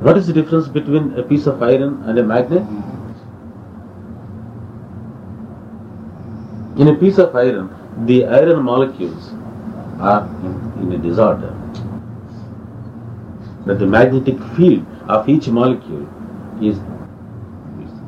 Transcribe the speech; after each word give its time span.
What 0.00 0.18
is 0.18 0.26
the 0.26 0.32
difference 0.34 0.68
between 0.68 1.18
a 1.18 1.22
piece 1.22 1.46
of 1.46 1.62
iron 1.62 2.02
and 2.04 2.18
a 2.18 2.22
magnet? 2.22 2.62
In 6.78 6.88
a 6.88 6.94
piece 6.94 7.16
of 7.16 7.34
iron, 7.34 7.70
the 8.06 8.26
iron 8.26 8.62
molecules 8.62 9.30
are 9.98 10.26
in, 10.44 10.82
in 10.82 10.92
a 10.92 10.98
disorder. 10.98 11.54
But 13.64 13.78
the 13.78 13.86
magnetic 13.86 14.38
field 14.54 14.86
of 15.08 15.28
each 15.28 15.48
molecule 15.48 16.06
is, 16.60 16.76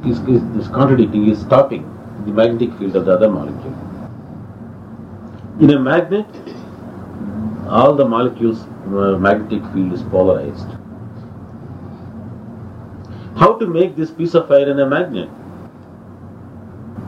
is, 0.05 0.21
is, 0.29 0.43
is 0.57 0.69
contradicting, 0.69 1.27
is 1.29 1.41
stopping 1.41 1.83
the 2.27 2.33
magnetic 2.33 2.79
field 2.79 2.97
of 2.97 3.07
the 3.07 3.15
other 3.15 3.31
molecule. 3.31 3.75
In 5.61 5.71
a 5.71 5.79
magnet, 5.81 6.27
all 7.67 7.95
the 7.95 8.05
molecules' 8.05 8.61
uh, 8.61 9.19
magnetic 9.19 9.63
field 9.73 9.93
is 9.93 10.03
polarized. 10.03 10.78
How 13.39 13.53
to 13.55 13.67
make 13.67 13.95
this 13.95 14.11
piece 14.11 14.35
of 14.35 14.51
iron 14.51 14.81
a 14.81 14.87
magnet? 14.87 15.29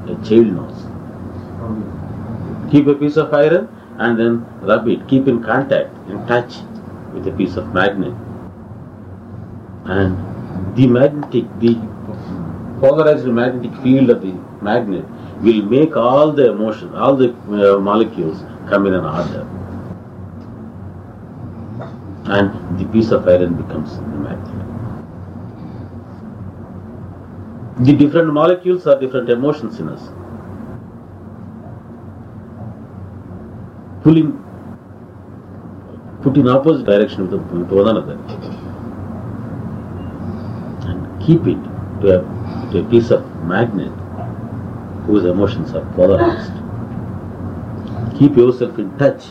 A 0.07 0.15
child 0.27 0.53
knows. 0.57 0.79
Keep 2.71 2.87
a 2.87 2.95
piece 2.95 3.17
of 3.17 3.35
iron 3.35 3.69
and 3.99 4.17
then 4.19 4.47
rub 4.61 4.87
it. 4.87 5.09
Keep 5.09 5.27
in 5.27 5.43
contact, 5.43 5.91
in 6.09 6.25
touch 6.29 6.59
with 7.13 7.27
a 7.27 7.33
piece 7.33 7.57
of 7.57 7.75
magnet. 7.75 8.15
And 9.87 10.77
the 10.77 10.87
magnetic, 10.87 11.47
the 11.59 11.75
polarized 12.81 13.27
magnetic 13.27 13.77
field 13.83 14.11
of 14.11 14.23
the 14.23 14.33
magnet 14.63 15.05
will 15.43 15.63
make 15.63 15.97
all 15.97 16.31
the 16.31 16.53
emotion, 16.53 16.95
all 16.95 17.17
the 17.17 17.31
uh, 17.31 17.81
molecules 17.81 18.45
come 18.69 18.87
in 18.87 18.95
an 18.95 19.05
order. 19.05 19.47
And 22.27 22.79
the 22.79 22.85
piece 22.93 23.11
of 23.11 23.27
iron 23.27 23.55
becomes 23.55 23.97
the 23.97 24.19
magnet. 24.29 24.60
The 27.81 27.95
different 27.95 28.33
molecules 28.35 28.87
are 28.87 29.01
different 29.01 29.31
emotions 29.31 29.81
in 29.81 29.89
us. 29.89 30.09
Pulling, 34.03 34.33
put 36.21 36.37
in 36.37 36.47
opposite 36.47 36.85
direction 36.85 37.31
with 37.31 37.71
one 37.71 37.89
another. 37.89 38.19
And 40.91 41.23
keep 41.23 41.47
it 41.47 41.63
to 42.03 42.19
a, 42.19 42.71
to 42.73 42.81
a 42.81 42.91
piece 42.91 43.11
of 43.11 43.25
magnet 43.45 43.93
whose 45.07 45.25
emotions 45.25 45.75
are 45.75 45.85
polarized. 45.95 46.53
Keep 48.19 48.37
yourself 48.37 48.79
in 48.79 48.97
touch 48.99 49.25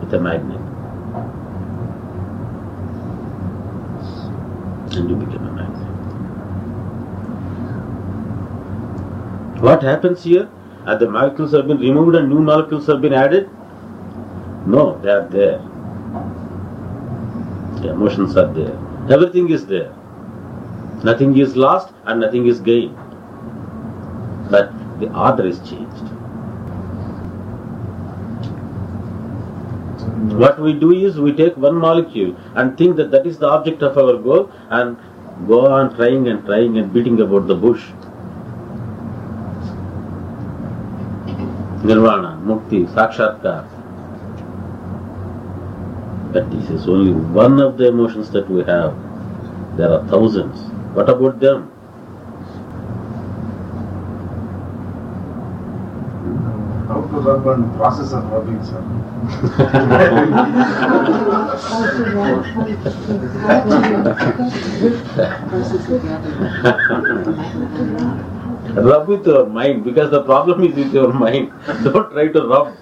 with 0.00 0.12
a 0.12 0.20
magnet. 0.20 0.60
And 4.94 5.08
you 5.08 5.16
become 5.16 5.46
a 5.46 5.52
magnet. 5.52 5.78
What 9.60 9.82
happens 9.82 10.22
here? 10.22 10.48
Are 10.86 10.96
the 10.96 11.10
molecules 11.10 11.52
have 11.52 11.66
been 11.66 11.78
removed 11.78 12.14
and 12.14 12.28
new 12.28 12.40
molecules 12.40 12.86
have 12.86 13.00
been 13.00 13.12
added? 13.12 13.50
No, 14.66 14.98
they 15.02 15.10
are 15.10 15.26
there. 15.28 15.58
The 17.82 17.90
emotions 17.90 18.36
are 18.36 18.52
there. 18.52 18.76
Everything 19.10 19.50
is 19.50 19.66
there. 19.66 19.92
Nothing 21.02 21.36
is 21.38 21.56
lost 21.56 21.92
and 22.04 22.20
nothing 22.20 22.46
is 22.46 22.60
gained. 22.60 22.96
But 24.48 24.72
the 25.00 25.12
order 25.12 25.46
is 25.46 25.58
changed. 25.68 26.04
What 30.42 30.60
we 30.60 30.72
do 30.72 30.92
is 30.92 31.18
we 31.18 31.32
take 31.32 31.56
one 31.56 31.76
molecule 31.76 32.36
and 32.54 32.78
think 32.78 32.96
that 32.96 33.10
that 33.10 33.26
is 33.26 33.38
the 33.38 33.48
object 33.48 33.82
of 33.82 33.98
our 33.98 34.16
goal 34.16 34.52
and 34.70 34.96
go 35.48 35.66
on 35.66 35.96
trying 35.96 36.28
and 36.28 36.44
trying 36.44 36.78
and 36.78 36.92
beating 36.92 37.20
about 37.20 37.48
the 37.48 37.56
bush. 37.56 37.84
Nirvana, 41.84 42.40
Mukti, 42.42 42.86
Sakshatkar. 42.88 43.64
But 46.32 46.50
this 46.50 46.70
is 46.70 46.88
only 46.88 47.12
one 47.12 47.60
of 47.60 47.78
the 47.78 47.88
emotions 47.88 48.30
that 48.32 48.50
we 48.50 48.64
have. 48.64 48.96
There 49.76 49.90
are 49.92 50.04
thousands. 50.08 50.58
What 50.94 51.08
about 51.08 51.38
them? 51.38 51.70
How 56.88 57.00
to 57.00 57.20
rub 57.20 57.46
and 57.46 57.74
process 57.76 58.12
of 58.12 58.24
rubbing, 58.30 58.64
sir? 58.64 58.82
Rub 68.74 69.08
with 69.08 69.26
your 69.26 69.46
mind 69.46 69.84
because 69.84 70.10
the 70.10 70.22
problem 70.22 70.62
is 70.64 70.74
with 70.74 70.92
your 70.92 71.12
mind. 71.12 71.52
Don't 71.84 72.10
try 72.12 72.28
to 72.28 72.42
rub. 72.46 72.76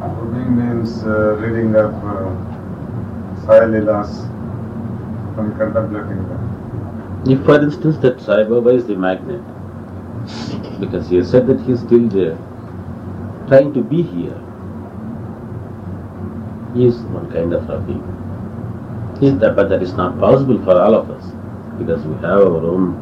Rubbing 0.00 0.56
means 0.56 1.02
uh, 1.04 1.36
reading 1.36 1.74
of 1.76 1.94
uh, 2.04 3.44
Sai 3.44 3.60
Leelas 3.66 4.24
and 5.38 5.56
contemplating 5.58 6.28
them. 6.28 7.22
If, 7.30 7.44
for 7.44 7.60
instance, 7.62 7.98
that 7.98 8.20
Sai 8.20 8.44
Baba 8.44 8.70
is 8.70 8.86
the 8.86 8.96
magnet, 8.96 9.42
because 10.80 11.08
he 11.08 11.16
has 11.16 11.30
said 11.30 11.46
that 11.46 11.60
he 11.60 11.72
is 11.72 11.80
still 11.80 12.08
there, 12.08 12.36
trying 13.48 13.72
to 13.74 13.82
be 13.82 14.02
here, 14.02 14.40
he 16.74 16.86
is 16.86 16.96
one 17.16 17.30
kind 17.30 17.52
of 17.52 17.68
rubbing. 17.68 18.02
Is 19.22 19.38
that, 19.38 19.54
but 19.54 19.68
that 19.68 19.82
is 19.82 19.92
not 19.94 20.18
possible 20.18 20.58
for 20.64 20.76
all 20.82 20.94
of 20.96 21.08
us, 21.08 21.24
because 21.78 22.04
we 22.04 22.14
have 22.14 22.40
our 22.40 22.66
own 22.70 22.96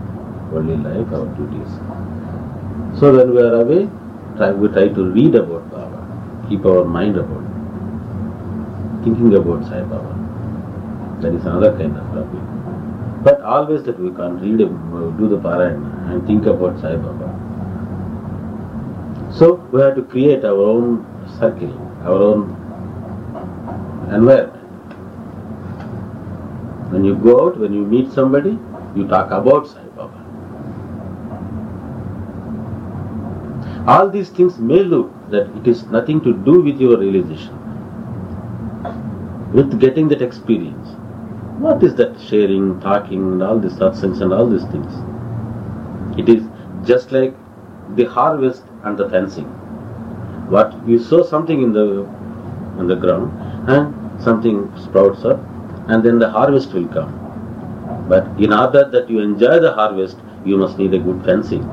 worldly 0.53 0.77
life, 0.77 1.11
our 1.15 1.25
duties. 1.37 1.71
So 3.01 3.17
when 3.17 3.31
we 3.35 3.41
are 3.41 3.55
away, 3.63 3.89
try, 4.37 4.51
we 4.53 4.69
try 4.69 4.89
to 4.89 5.05
read 5.13 5.35
about 5.35 5.71
Baba, 5.71 6.47
keep 6.51 6.67
our 6.67 6.85
mind 6.85 7.17
about 7.17 7.43
thinking 9.03 9.35
about 9.35 9.65
Sai 9.65 9.81
Baba. 9.81 10.15
That 11.23 11.33
is 11.33 11.47
another 11.47 11.73
kind 11.79 11.97
of 11.97 12.05
rubbing. 12.15 12.47
But 13.25 13.41
always 13.41 13.83
that 13.85 13.99
we 13.99 14.11
can't 14.11 14.43
read, 14.43 14.59
do 14.59 15.27
the 15.27 15.39
parayana 15.39 16.11
and 16.13 16.27
think 16.27 16.45
about 16.45 16.79
Sai 16.83 16.97
Baba. 16.97 17.29
So 19.33 19.55
we 19.73 19.81
have 19.81 19.95
to 19.95 20.03
create 20.03 20.45
our 20.45 20.61
own 20.61 21.07
circle, 21.39 21.73
our 22.05 22.21
own 22.21 22.51
environment. 24.13 24.60
When 27.01 27.09
you 27.09 27.17
go 27.17 27.47
out, 27.47 27.59
when 27.59 27.73
you 27.73 27.81
meet 27.87 28.13
somebody, 28.13 28.59
you 28.95 29.09
talk 29.09 29.31
about 29.31 29.67
Sai 29.67 29.85
Baba. 29.97 30.19
All 33.89 34.11
these 34.11 34.29
things 34.29 34.59
may 34.59 34.83
look 34.83 35.11
that 35.31 35.49
it 35.61 35.67
is 35.67 35.87
nothing 35.87 36.21
to 36.21 36.35
do 36.35 36.61
with 36.61 36.79
your 36.79 36.99
realization, 36.99 37.55
with 39.55 39.81
getting 39.81 40.09
that 40.09 40.21
experience. 40.21 40.91
What 41.67 41.83
is 41.83 41.95
that 41.95 42.21
sharing, 42.21 42.79
talking, 42.83 43.33
and 43.33 43.43
all 43.43 43.59
this 43.59 43.79
satsangs 43.85 44.21
and 44.21 44.35
all 44.35 44.47
these 44.47 44.67
things? 44.75 44.93
It 46.19 46.29
is 46.29 46.45
just 46.87 47.13
like 47.13 47.35
the 47.97 48.05
harvest 48.05 48.63
and 48.85 48.99
the 48.99 49.09
fencing. 49.09 49.47
What 50.57 50.77
you 50.87 50.99
sow 50.99 51.23
something 51.23 51.63
in 51.63 51.73
the 51.73 52.07
in 52.79 52.89
the 52.89 52.97
ground 52.97 53.33
and 53.71 54.23
something 54.23 54.71
sprouts 54.77 55.25
up 55.25 55.41
and 55.91 56.05
then 56.05 56.19
the 56.19 56.31
harvest 56.31 56.73
will 56.73 56.89
come. 56.89 57.13
But 58.09 58.27
in 58.39 58.53
order 58.55 58.83
that 58.87 59.11
you 59.11 59.21
enjoy 59.21 59.59
the 59.61 59.73
harvest, 59.73 60.17
you 60.45 60.57
must 60.57 60.79
need 60.79 60.95
a 60.95 60.99
good 61.01 61.25
fencing. 61.25 61.65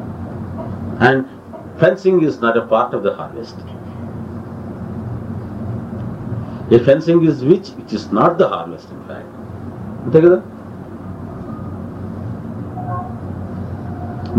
And 0.99 1.27
fencing 1.77 2.23
is 2.23 2.39
not 2.41 2.57
a 2.57 2.65
part 2.65 2.93
of 2.93 3.03
the 3.03 3.13
harvest. 3.13 3.55
A 6.69 6.79
fencing 6.79 7.23
is 7.23 7.43
which? 7.43 7.69
Which 7.71 7.93
is 7.93 8.11
not 8.11 8.37
the 8.37 8.47
harvest 8.49 8.89
in 8.91 9.01
fact. 9.09 9.29
అంతే 10.05 10.19
కదా 10.25 10.37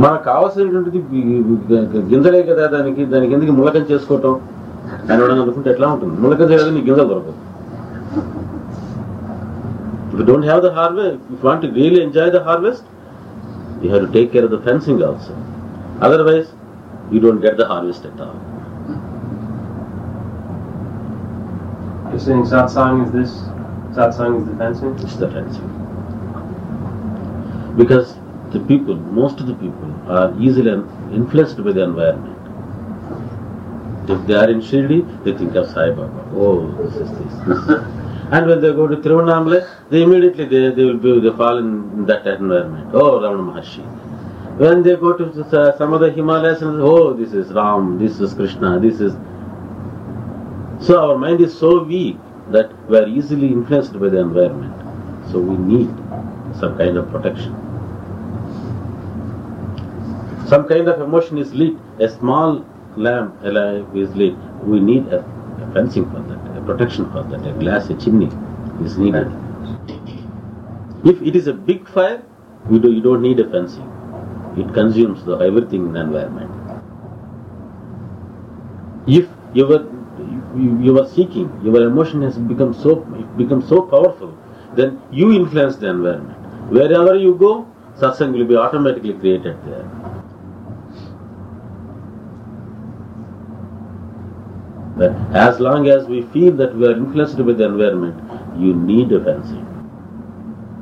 మనకు 0.03 0.23
కావాల్సినటువంటిది 0.29 0.99
గింజలే 2.11 2.41
కదా 2.51 2.65
దానికి 2.75 3.03
దానికి 3.13 3.33
ఎందుకు 3.37 3.53
ములకం 3.59 3.85
చేసుకోవటం 3.91 4.35
అని 5.09 5.19
ఎవడన్నా 5.21 5.43
అనుకుంటే 5.47 5.69
ఎట్లా 5.75 5.87
ఉంటుంది 5.95 6.15
ములకం 6.25 6.47
చేయడం 6.51 6.73
నీకు 6.77 6.87
గింజలు 6.89 7.09
దొరకదు 7.13 7.35
If 10.19 10.27
you 10.27 10.33
don't 10.33 10.43
have 10.43 10.63
the 10.63 10.75
harvest, 10.75 11.21
if 11.27 11.31
you 11.31 11.37
want 11.37 11.63
to 11.63 11.71
really 11.71 12.03
enjoy 12.03 12.31
the 12.31 12.43
harvest, 12.43 12.83
you 13.81 13.89
have 13.91 14.05
to 14.05 14.13
take 14.13 14.33
care 14.33 14.45
of 14.45 14.51
the 14.51 14.61
fencing 14.63 15.01
also. 15.01 15.33
Otherwise, 16.01 16.53
you 17.13 17.21
don't 17.21 17.41
get 17.41 17.57
the 17.57 17.65
harvest 17.65 18.05
at 18.05 18.19
all. 18.19 18.35
You're 22.11 22.19
saying 22.19 22.43
satsang 22.47 23.07
is 23.07 23.13
this? 23.13 23.31
Satsang 23.97 24.41
is 24.41 24.49
the 24.49 24.57
fencing? 24.57 24.99
It's 24.99 25.15
the 25.15 25.31
fencing. 25.31 25.71
Because 27.77 28.17
the 28.51 28.59
people, 28.59 28.97
most 28.97 29.39
of 29.39 29.47
the 29.47 29.55
people, 29.55 29.95
are 30.09 30.35
easily 30.41 30.73
influenced 31.13 31.63
by 31.63 31.71
the 31.71 31.85
environment. 31.85 32.37
If 34.11 34.27
they 34.27 34.35
are 34.35 34.51
in 34.51 34.63
Shirdi, 34.63 35.23
they 35.23 35.39
think 35.39 35.55
of 35.55 35.71
Sai 35.71 35.91
Baba. 35.91 36.29
Oh, 36.35 36.73
this 36.83 36.97
is 36.97 37.09
this. 37.19 37.35
this. 37.47 38.08
And 38.31 38.47
when 38.47 38.61
they 38.61 38.73
go 38.73 38.87
to 38.87 38.97
Tiruvannamalai, 38.97 39.89
they 39.91 40.03
immediately 40.03 40.45
they, 40.45 40.75
they 40.75 40.85
will 40.85 40.99
be 40.99 41.21
they 41.21 41.35
fall 41.37 41.57
in 41.59 42.05
that 42.07 42.27
environment. 42.27 42.91
Oh, 42.95 43.19
Ramana 43.21 43.55
Maharshi. 43.55 43.83
When 44.59 44.83
they 44.83 44.97
go 44.97 45.13
to 45.17 45.77
some 45.79 45.95
other 45.95 46.11
Himalayas, 46.11 46.63
oh, 46.63 47.15
this 47.15 47.33
is 47.33 47.53
Ram, 47.53 47.99
this 47.99 48.21
is 48.21 48.35
Krishna, 48.35 48.79
this 48.81 49.01
is. 49.01 49.15
So 50.85 51.01
our 51.01 51.17
mind 51.17 51.41
is 51.41 51.57
so 51.59 51.85
weak 51.85 52.19
that 52.51 52.71
we 52.89 52.99
are 52.99 53.07
easily 53.07 53.49
influenced 53.49 53.93
by 53.99 54.09
the 54.09 54.19
environment. 54.19 54.75
So 55.31 55.39
we 55.39 55.57
need 55.57 55.89
some 56.59 56.77
kind 56.77 56.97
of 56.97 57.11
protection. 57.11 57.55
Some 60.49 60.67
kind 60.67 60.89
of 60.89 61.01
emotion 61.01 61.39
is 61.39 61.55
lit. 61.55 61.75
A 62.01 62.09
small 62.09 62.65
lamp 62.97 63.37
alive 63.43 63.87
is 63.95 64.15
lit. 64.17 64.35
We 64.65 64.81
need 64.81 65.07
a, 65.09 65.21
a 65.21 65.73
fencing 65.73 66.11
for 66.11 66.21
that, 66.21 66.48
protection 66.69 67.11
for 67.13 67.23
that. 67.25 67.47
A 67.51 67.53
glass, 67.59 67.91
a 67.91 67.97
chimney 68.05 68.31
is 68.85 68.99
needed. 68.99 69.29
If 71.05 71.23
it 71.23 71.37
is 71.37 71.47
a 71.47 71.53
big 71.53 71.89
fire, 71.89 72.23
we 72.71 72.79
do, 72.79 72.93
you 72.93 73.01
don't 73.01 73.23
need 73.23 73.41
a 73.41 73.49
fencing. 73.51 73.89
It 74.57 74.73
consumes 74.75 75.25
the, 75.25 75.37
everything 75.39 75.87
in 75.87 75.93
the 75.93 76.01
environment. 76.01 76.51
If 79.07 79.29
you 79.55 79.67
were 79.67 79.85
you, 80.57 80.79
you 80.83 80.93
were 80.95 81.09
seeking, 81.09 81.49
your 81.65 81.81
emotion 81.87 82.23
has 82.23 82.37
become 82.37 82.75
so 82.75 82.93
it 83.19 83.37
becomes 83.39 83.69
so 83.69 83.83
powerful, 83.83 84.37
then 84.75 85.01
you 85.11 85.33
influence 85.33 85.77
the 85.77 85.89
environment. 85.89 86.37
Wherever 86.71 87.15
you 87.17 87.35
go, 87.35 87.53
satsang 87.97 88.33
will 88.33 88.45
be 88.45 88.57
automatically 88.57 89.15
created 89.15 89.57
there. 89.65 89.87
As 95.01 95.61
long 95.61 95.89
as 95.89 96.07
we 96.07 96.23
feel 96.23 96.53
that 96.57 96.75
we 96.75 96.87
are 96.87 96.97
influenced 96.97 97.37
by 97.39 97.53
the 97.53 97.65
environment, 97.65 98.17
you 98.59 98.75
need 98.75 99.13
a 99.13 99.23
fencing. 99.25 99.67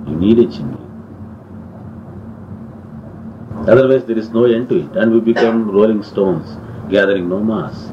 You 0.07 0.17
need 0.17 0.39
a 0.39 0.51
chimney. 0.51 0.79
Otherwise, 3.69 4.05
there 4.07 4.17
is 4.17 4.31
no 4.31 4.45
end 4.45 4.69
to 4.69 4.77
it, 4.85 4.97
and 4.97 5.13
we 5.13 5.21
become 5.21 5.71
rolling 5.71 6.03
stones, 6.03 6.57
gathering 6.89 7.29
no 7.29 7.43
mass. 7.43 7.93